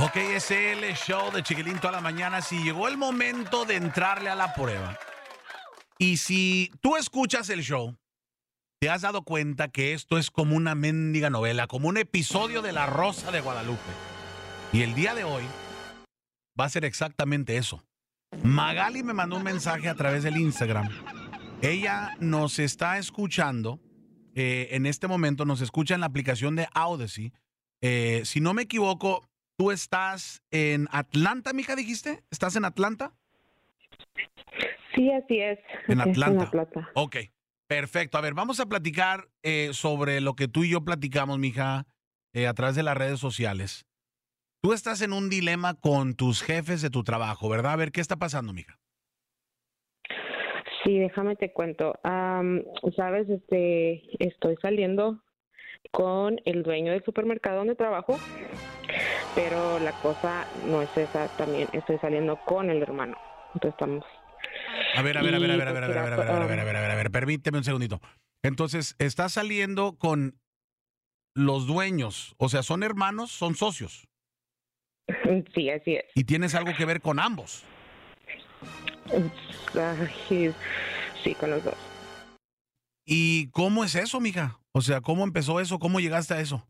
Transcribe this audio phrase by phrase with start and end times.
[0.00, 2.40] Ok, es el show de Chiquilín toda la mañana.
[2.40, 4.96] Si llegó el momento de entrarle a la prueba.
[5.98, 7.96] Y si tú escuchas el show,
[8.78, 12.70] te has dado cuenta que esto es como una mendiga novela, como un episodio de
[12.70, 13.90] La Rosa de Guadalupe.
[14.72, 15.42] Y el día de hoy
[16.58, 17.82] va a ser exactamente eso.
[18.44, 20.88] Magali me mandó un mensaje a través del Instagram.
[21.60, 23.80] Ella nos está escuchando,
[24.36, 27.32] eh, en este momento nos escucha en la aplicación de Odyssey.
[27.80, 32.22] Eh, si no me equivoco, tú estás en Atlanta, mija, dijiste.
[32.30, 33.12] ¿Estás en Atlanta?
[34.94, 35.58] Sí, así es.
[35.88, 36.44] En Atlanta.
[36.44, 36.88] Atlanta.
[36.94, 37.16] Ok,
[37.66, 38.16] perfecto.
[38.16, 41.86] A ver, vamos a platicar eh, sobre lo que tú y yo platicamos, mija,
[42.32, 43.84] eh, a través de las redes sociales.
[44.62, 47.72] Tú estás en un dilema con tus jefes de tu trabajo, ¿verdad?
[47.72, 48.78] A ver, ¿qué está pasando, mija?
[50.84, 51.98] Sí, déjame te cuento.
[52.04, 52.62] Am,
[52.96, 55.20] Sabes, este, estoy saliendo
[55.90, 58.18] con el dueño del supermercado donde trabajo,
[59.34, 61.28] pero la cosa no es esa.
[61.36, 63.16] También estoy saliendo con el hermano.
[63.54, 64.04] Entonces estamos.
[64.94, 66.16] A ver, a ver, a ver, a ver, a ver, a ver, a ver, a
[66.16, 68.00] pues, ver, a ver, a ver, a ver, a ver, permíteme un segundito.
[68.42, 70.38] Entonces, estás saliendo con
[71.34, 74.08] los dueños, o sea, son hermanos, son socios,
[75.54, 76.04] Sí, así es.
[76.14, 77.64] y tienes algo que ver con ambos.
[80.28, 81.74] Sí, con los dos.
[83.06, 84.60] ¿Y cómo es eso, mija?
[84.72, 85.78] O sea, ¿cómo empezó eso?
[85.78, 86.66] ¿Cómo llegaste a eso?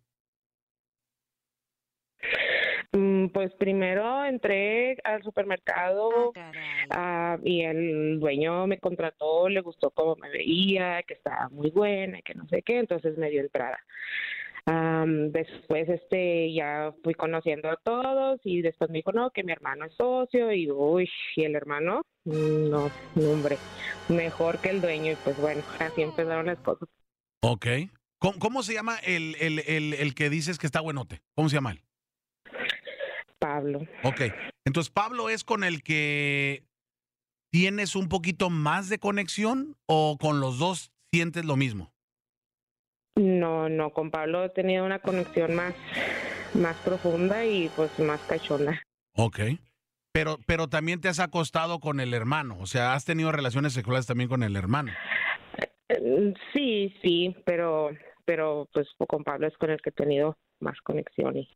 [3.39, 6.33] Pues primero entré al supermercado
[6.91, 12.21] ah, y el dueño me contrató, le gustó cómo me veía, que estaba muy buena,
[12.23, 13.79] que no sé qué, entonces me dio entrada.
[14.67, 19.53] Am, después este ya fui conociendo a todos y después me dijo no que mi
[19.53, 23.57] hermano es socio y uy y el hermano no, no, hombre
[24.09, 26.89] mejor que el dueño y pues bueno así empezaron las cosas
[27.41, 27.67] Ok.
[28.19, 31.23] ¿Cómo, cómo se llama el, el, el, el que dices que está buenote?
[31.37, 31.88] ¿Cómo se llama él?
[33.59, 34.21] Pablo Ok.
[34.65, 36.63] Entonces, ¿Pablo es con el que
[37.51, 41.93] tienes un poquito más de conexión o con los dos sientes lo mismo?
[43.17, 45.75] no no con Pablo he tenido una conexión más
[46.55, 48.81] más profunda y pues más cachonda
[49.17, 49.41] Ok.
[50.13, 54.07] Pero, pero también te has acostado con el hermano, o sea, has tenido relaciones sexuales
[54.07, 54.93] también con el hermano.
[55.89, 57.91] Eh, Sí, sí, pero,
[58.25, 61.49] pero pues con Pablo es con el que he tenido más conexión y,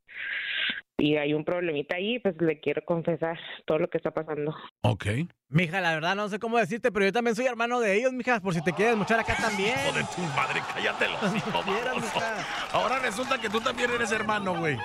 [0.98, 4.54] y hay un problemita ahí, pues le quiero confesar todo lo que está pasando.
[4.82, 5.06] Ok.
[5.48, 8.40] Mija, la verdad no sé cómo decirte, pero yo también soy hermano de ellos, mija,
[8.40, 9.74] por si te quieres muchar acá también.
[9.86, 12.14] Hijo de tu madre, cállate los hocico, Quieras, baboso.
[12.14, 12.68] mija.
[12.72, 14.78] Ahora resulta que tú también eres hermano, güey.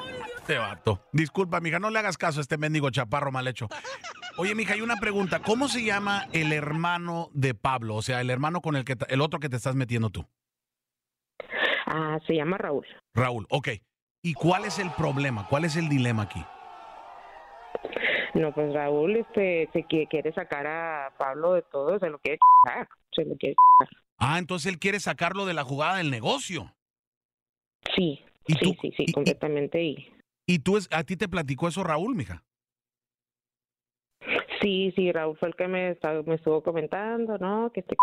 [0.46, 1.02] Te vato.
[1.12, 3.68] Disculpa, mija, no le hagas caso a este mendigo chaparro mal hecho.
[4.38, 5.40] Oye, mija, hay una pregunta.
[5.42, 7.96] ¿Cómo se llama el hermano de Pablo?
[7.96, 10.26] O sea, el hermano con el que el otro que te estás metiendo tú.
[11.86, 12.86] Ah, se llama Raúl.
[13.14, 13.70] Raúl, ok.
[14.28, 15.46] ¿Y cuál es el problema?
[15.48, 16.44] ¿Cuál es el dilema aquí?
[18.34, 22.38] No, pues Raúl este se qui- quiere sacar a Pablo de todo, se lo quiere
[23.16, 23.56] se lo quiere.
[24.18, 26.76] Ah, entonces él quiere sacarlo de la jugada del negocio.
[27.96, 30.14] Sí, ¿Y sí, tú- sí, sí, y- completamente y
[30.46, 32.44] ¿Y tú es, a ti te platicó eso Raúl, mija?
[34.62, 37.96] sí, sí, Raúl fue el que me, me estuvo comentando, no, que este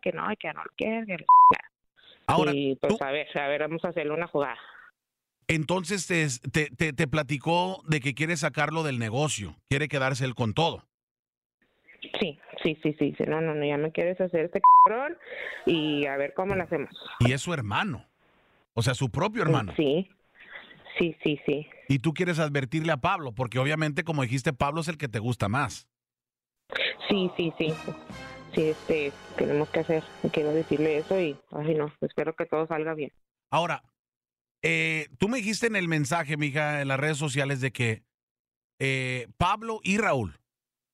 [0.00, 1.24] que no, que no lo quiere, que la
[2.28, 4.56] Ahora, y pues tú- a ver, a ver, vamos a hacerle una jugada.
[5.54, 10.34] Entonces te, te, te- te platicó de que quiere sacarlo del negocio, quiere quedarse él
[10.34, 10.84] con todo.
[12.20, 15.16] Sí, sí, sí, sí, no, no, no, ya me quieres hacer este cabrón
[15.66, 16.90] y a ver cómo lo hacemos.
[17.20, 18.04] Y es su hermano.
[18.74, 19.72] O sea, su propio hermano.
[19.76, 20.10] Sí,
[20.98, 21.66] sí, sí, sí.
[21.88, 25.18] Y tú quieres advertirle a Pablo, porque obviamente, como dijiste, Pablo es el que te
[25.18, 25.88] gusta más.
[27.08, 27.72] Sí, sí, sí.
[28.54, 30.02] Sí, este, tenemos que hacer,
[30.32, 33.10] quiero decirle eso y, ay no, espero que todo salga bien.
[33.50, 33.82] Ahora,
[34.62, 38.02] eh, tú me dijiste en el mensaje, mija, en las redes sociales, de que
[38.78, 40.40] eh, Pablo y Raúl,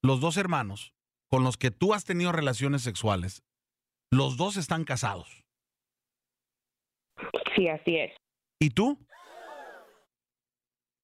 [0.02, 0.94] los dos hermanos
[1.28, 3.42] con los que tú has tenido relaciones sexuales,
[4.10, 5.44] los dos están casados.
[7.54, 8.12] Sí, así es.
[8.58, 8.98] ¿Y tú?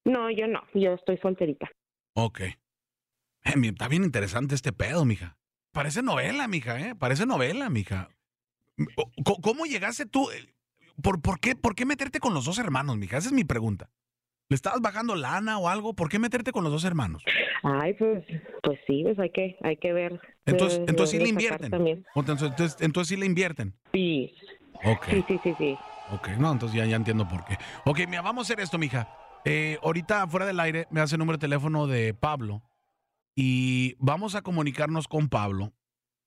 [0.03, 1.69] No, yo no, yo estoy solterita.
[2.15, 2.41] Ok.
[2.41, 2.55] Eh,
[3.43, 5.37] está bien interesante este pedo, mija.
[5.71, 6.95] Parece novela, mija, ¿eh?
[6.95, 8.09] Parece novela, mija.
[9.41, 10.29] ¿Cómo llegaste tú?
[10.97, 13.17] Eh, ¿Por, por, qué, ¿Por qué meterte con los dos hermanos, mija?
[13.17, 13.89] Esa es mi pregunta.
[14.49, 15.93] ¿Le estabas bajando lana o algo?
[15.95, 17.23] ¿Por qué meterte con los dos hermanos?
[17.63, 18.23] Ay, pues,
[18.61, 20.19] pues sí, pues hay que, hay que ver.
[20.45, 21.73] Entonces, de- entonces sí le invierten.
[22.15, 23.73] Entonces, entonces, entonces sí le invierten.
[23.91, 24.31] Sí,
[24.83, 25.05] Ok.
[25.09, 25.77] sí, sí, sí, sí.
[26.11, 27.57] Ok, no, entonces ya, ya entiendo por qué.
[27.85, 29.07] Ok, mira, vamos a hacer esto, mija.
[29.45, 32.61] Eh, ahorita, fuera del aire, me hace el número de teléfono de Pablo
[33.35, 35.73] y vamos a comunicarnos con Pablo.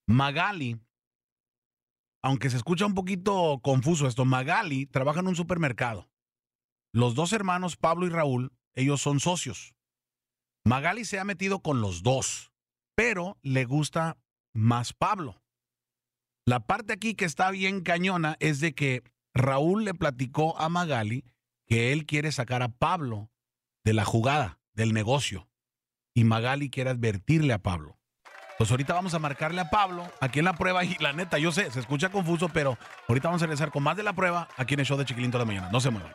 [0.08, 0.80] Magali,
[2.22, 6.10] aunque se escucha un poquito confuso esto, Magali trabaja en un supermercado.
[6.92, 9.74] Los dos hermanos, Pablo y Raúl, ellos son socios.
[10.64, 12.52] Magali se ha metido con los dos,
[12.94, 14.18] pero le gusta
[14.52, 15.42] más Pablo.
[16.46, 19.02] La parte aquí que está bien cañona es de que
[19.34, 21.24] Raúl le platicó a Magali
[21.66, 23.30] que él quiere sacar a Pablo
[23.84, 25.48] de la jugada, del negocio.
[26.14, 27.97] Y Magali quiere advertirle a Pablo.
[28.58, 31.52] Pues ahorita vamos a marcarle a Pablo aquí en la prueba y la neta, yo
[31.52, 32.76] sé, se escucha confuso, pero
[33.06, 35.30] ahorita vamos a regresar con más de la prueba aquí en el show de Chiquilín
[35.30, 35.68] toda la mañana.
[35.70, 36.12] No se muevan.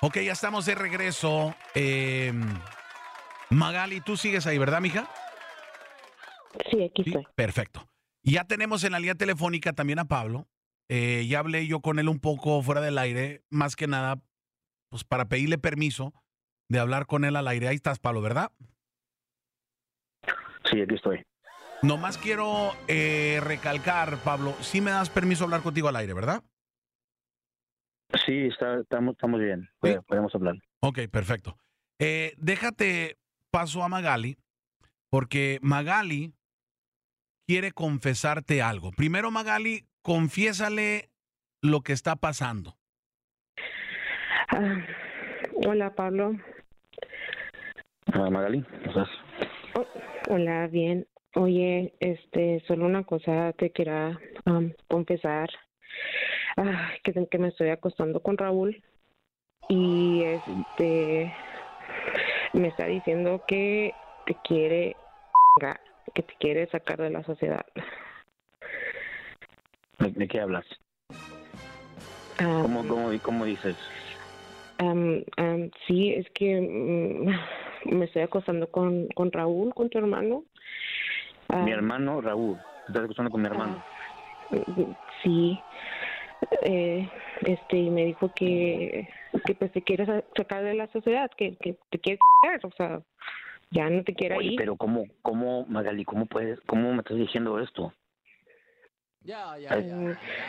[0.00, 1.54] Ok, ya estamos de regreso.
[1.74, 2.32] Eh,
[3.50, 5.08] Magali, tú sigues ahí, ¿verdad, mija?
[6.70, 7.26] Sí, aquí Sí, estoy.
[7.34, 7.88] perfecto.
[8.22, 10.48] Y ya tenemos en la línea telefónica también a Pablo.
[10.88, 14.20] Eh, ya hablé yo con él un poco fuera del aire, más que nada,
[14.88, 16.12] pues para pedirle permiso
[16.68, 17.68] de hablar con él al aire.
[17.68, 18.50] Ahí estás, Pablo, ¿verdad?
[20.72, 21.22] Sí, aquí estoy.
[21.82, 26.42] Nomás quiero eh, recalcar, Pablo, si me das permiso hablar contigo al aire, ¿verdad?
[28.24, 29.68] Sí, está, estamos, estamos bien.
[29.82, 29.96] Sí.
[30.06, 30.54] Podemos hablar.
[30.80, 31.56] Ok, perfecto.
[31.98, 33.18] Eh, déjate
[33.50, 34.38] paso a Magali,
[35.10, 36.32] porque Magali
[37.46, 38.92] quiere confesarte algo.
[38.92, 41.10] Primero, Magali, confiésale
[41.60, 42.76] lo que está pasando.
[44.48, 44.86] Ah,
[45.66, 46.32] hola, Pablo.
[48.12, 49.08] Ah, Magali, ¿estás?
[49.74, 49.86] Oh,
[50.28, 51.06] hola, bien.
[51.34, 55.48] Oye, este, solo una cosa te quería am, confesar.
[56.56, 58.82] Ah, que, que me estoy acostando con Raúl
[59.68, 61.34] y este
[62.52, 63.94] me está diciendo que
[64.26, 64.96] te quiere
[66.14, 67.64] que te quiere sacar de la sociedad.
[69.98, 70.66] ¿De, qué hablas?
[72.38, 73.76] Ah, ¿Cómo, cómo, cómo dices?
[74.78, 77.28] Am, am, sí, es que mm,
[77.86, 80.44] me estoy acostando con, con Raúl, con tu hermano.
[81.48, 82.58] Ah, Mi hermano Raúl.
[82.86, 83.82] ¿Estás escuchando con mi hermano?
[84.50, 84.92] mm,
[85.22, 85.64] Sí.
[86.62, 87.08] Eh,
[87.46, 89.08] este, y me dijo que,
[89.46, 92.20] que pues te quieres sa- sacar de la sociedad, que, que te quieres
[92.64, 93.00] o sea,
[93.70, 94.56] ya no te quiere Oye, ahí.
[94.56, 97.94] pero ¿cómo, cómo, Magali, cómo puedes, cómo me estás diciendo esto?
[99.20, 99.70] Ya, ya.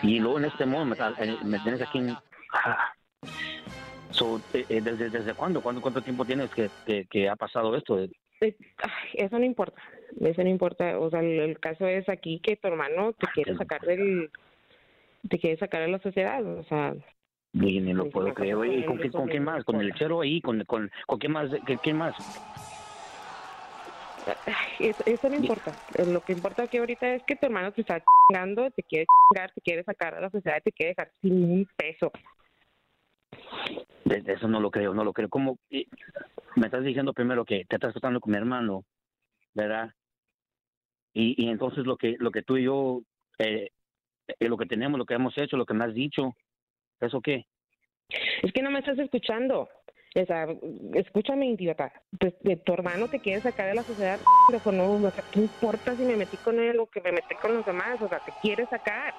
[0.01, 2.17] Y luego en este modo me, eh, me tienes aquí en...
[4.13, 4.17] Ah.
[4.17, 5.61] So, eh, eh, ¿desde, ¿Desde cuándo?
[5.61, 7.99] ¿Cuánto, ¿Cuánto tiempo tienes que, que, que ha pasado esto?
[7.99, 8.09] Eh,
[9.13, 9.81] eso no importa,
[10.19, 13.55] eso no importa, o sea, el, el caso es aquí que tu hermano te quiere
[13.55, 14.29] sacar del,
[15.29, 16.93] te quiere sacar de la sociedad, o sea,
[17.53, 18.55] Y ni lo puedo creer.
[18.55, 19.63] Oye, ¿y ¿con, qué, eso ¿con me quién más?
[19.63, 20.41] ¿Con el chero ahí?
[20.41, 21.49] ¿Con, con, con quién más?
[21.65, 22.15] ¿Qué- ¿Quién más?
[24.79, 25.77] Eso, eso no importa.
[25.95, 29.05] Eh, Lo que importa aquí ahorita es que tu hermano te está chingando, te quiere
[29.05, 32.11] chingar, te quiere sacar a la sociedad, te quiere dejar sin un peso.
[34.05, 35.29] De, de eso no lo creo, no lo creo.
[35.29, 35.57] ¿Cómo?
[35.69, 35.87] y-
[36.55, 38.83] Me estás diciendo primero que te estás tratando con mi hermano,
[39.53, 39.91] ¿verdad?
[41.13, 43.01] Y, y entonces lo que lo que tú y yo,
[43.39, 43.69] eh,
[44.27, 46.35] eh, lo que tenemos, lo que hemos hecho, lo que me has dicho,
[46.99, 47.45] ¿eso qué?
[48.41, 49.69] Es que no me estás escuchando.
[50.15, 50.45] O sea,
[50.93, 51.91] escúchame, idiota.
[52.19, 55.39] Pues, de tu hermano te quiere sacar de la sociedad, pero no, o sea, ¿qué
[55.39, 57.99] importa si me metí con él o que me metí con los demás?
[57.99, 59.15] O sea, te quiere sacar.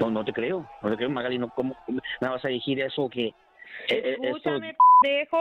[0.00, 3.08] No, no te creo, no te creo, Magali, no, ¿cómo me vas a decir eso
[3.08, 3.26] que...
[3.26, 3.34] eh,
[3.88, 5.38] eh, eso- Escúchame, dejo.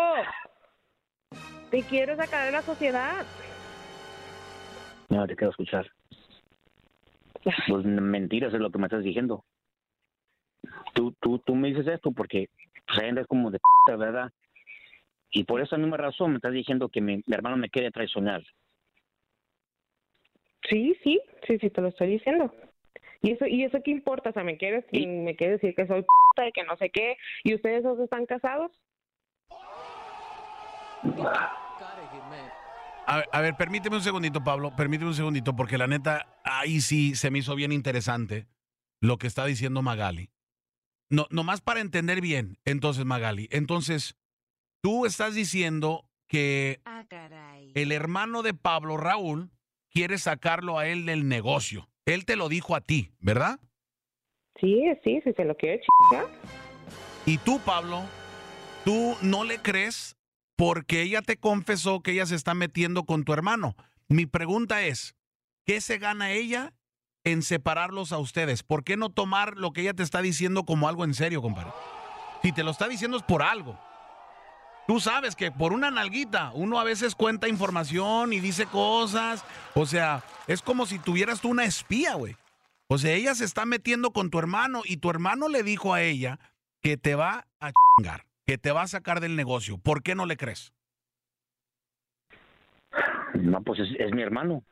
[1.69, 3.25] Te quiero sacar de la sociedad.
[5.09, 5.89] No te quiero escuchar.
[7.67, 9.43] Pues mentiras es lo que me estás diciendo.
[10.93, 12.47] Tú, tú, tú me dices esto porque
[12.87, 14.31] pues, andas como de p***, ¿verdad?
[15.31, 18.43] Y por esa misma razón me estás diciendo que mi, mi hermano me quiere traicionar.
[20.69, 22.53] Sí, sí, sí, sí, te lo estoy diciendo.
[23.23, 24.29] ¿Y eso, y eso qué importa?
[24.29, 25.07] O sea, ¿me quieres, Sí.
[25.07, 26.01] me quieres decir que soy
[26.35, 27.17] p*** y que no sé qué?
[27.43, 28.71] ¿Y ustedes dos están casados?
[33.05, 36.81] A ver, a ver, permíteme un segundito, Pablo, permíteme un segundito, porque la neta, ahí
[36.81, 38.47] sí se me hizo bien interesante
[39.01, 40.29] lo que está diciendo Magali.
[41.09, 44.17] No, nomás para entender bien, entonces, Magali, entonces,
[44.81, 47.71] tú estás diciendo que Ah, caray.
[47.75, 49.51] el hermano de Pablo, Raúl,
[49.91, 51.89] quiere sacarlo a él del negocio.
[52.05, 53.59] Él te lo dijo a ti, ¿verdad?
[54.59, 56.27] Sí, sí, si se lo quiere chingar.
[57.25, 58.03] Y tú, Pablo,
[58.83, 60.17] tú no le crees
[60.55, 63.75] porque ella te confesó que ella se está metiendo con tu hermano.
[64.07, 65.15] Mi pregunta es,
[65.65, 66.73] ¿qué se gana ella
[67.23, 68.63] en separarlos a ustedes?
[68.63, 71.71] ¿Por qué no tomar lo que ella te está diciendo como algo en serio, compadre?
[72.41, 73.79] Si te lo está diciendo es por algo.
[74.87, 79.45] Tú sabes que por una nalguita uno a veces cuenta información y dice cosas.
[79.75, 82.35] O sea, es como si tuvieras tú una espía, güey.
[82.87, 86.01] O sea, ella se está metiendo con tu hermano y tu hermano le dijo a
[86.01, 86.39] ella
[86.81, 89.77] que te va a chingar, que te va a sacar del negocio.
[89.77, 90.73] ¿Por qué no le crees?
[93.35, 94.63] No, pues es, es mi hermano.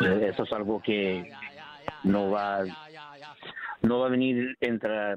[0.00, 1.32] Eso es algo que
[2.04, 2.60] no va,
[3.82, 5.16] no va a venir entre,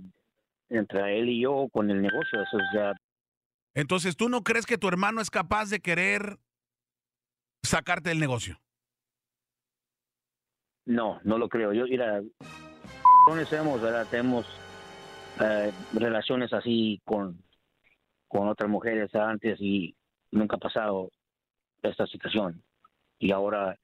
[0.70, 2.42] entre él y yo con el negocio.
[2.42, 2.94] Eso es ya
[3.74, 6.40] Entonces, ¿tú no crees que tu hermano es capaz de querer
[7.64, 8.60] sacarte del negocio?
[10.86, 11.74] No, no lo creo.
[11.74, 12.22] Yo, mira,
[13.26, 14.08] conocemos, ¿verdad?
[14.10, 14.46] Tenemos
[15.40, 17.42] eh, relaciones así con,
[18.28, 19.96] con otras mujeres antes y
[20.32, 21.12] nunca ha pasado
[21.82, 22.64] esta situación.
[23.20, 23.78] Y ahora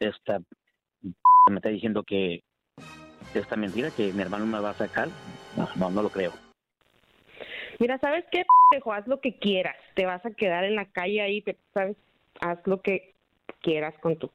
[0.00, 0.40] esta
[1.50, 2.42] me está diciendo que
[3.34, 5.08] esta mentira que mi hermano me va a sacar,
[5.56, 6.47] no, no, no lo creo.
[7.78, 8.44] Mira, ¿sabes qué?
[8.70, 8.92] Pendejo?
[8.92, 9.76] Haz lo que quieras.
[9.94, 11.96] Te vas a quedar en la calle ahí, te, ¿sabes?
[12.40, 13.14] Haz lo que
[13.60, 14.30] quieras con tu...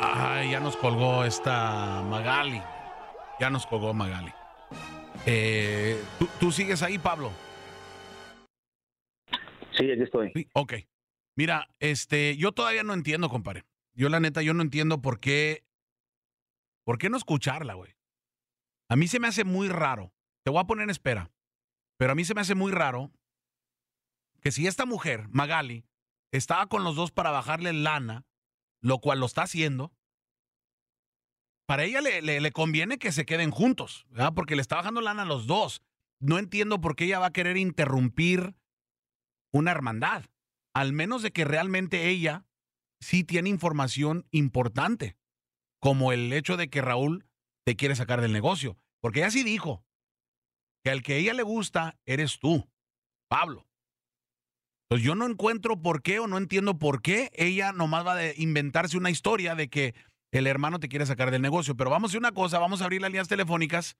[0.00, 2.60] Ay, ya nos colgó esta Magali.
[3.38, 4.32] Ya nos colgó Magali.
[5.24, 7.30] Eh, ¿tú, tú sigues ahí, Pablo?
[9.78, 10.32] Sí, aquí estoy.
[10.34, 10.74] Sí, ok.
[11.36, 13.64] Mira, este, yo todavía no entiendo, compadre.
[13.94, 15.64] Yo la neta, yo no entiendo por qué,
[16.84, 17.94] por qué no escucharla, güey.
[18.88, 20.12] A mí se me hace muy raro.
[20.42, 21.30] Te voy a poner en espera.
[21.98, 23.10] Pero a mí se me hace muy raro
[24.40, 25.86] que si esta mujer, Magali,
[26.32, 28.24] estaba con los dos para bajarle lana,
[28.80, 29.92] lo cual lo está haciendo,
[31.66, 34.32] para ella le, le- conviene que se queden juntos, ¿verdad?
[34.34, 35.82] Porque le está bajando lana a los dos.
[36.20, 38.54] No entiendo por qué ella va a querer interrumpir
[39.52, 40.24] una hermandad,
[40.74, 42.46] al menos de que realmente ella
[43.00, 45.16] sí tiene información importante,
[45.80, 47.26] como el hecho de que Raúl
[47.64, 49.84] te quiere sacar del negocio, porque ella sí dijo
[50.86, 52.70] que al que ella le gusta eres tú,
[53.26, 53.66] Pablo.
[54.88, 58.32] Pues yo no encuentro por qué o no entiendo por qué ella nomás va a
[58.36, 59.96] inventarse una historia de que
[60.30, 61.76] el hermano te quiere sacar del negocio.
[61.76, 63.96] Pero vamos a una cosa, vamos a abrir las líneas telefónicas.